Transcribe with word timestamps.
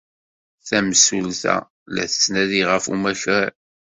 Tamsulta 0.67 1.55
la 1.93 2.03
tettnadi 2.11 2.61
ɣef 2.69 2.85
umakar. 2.93 3.51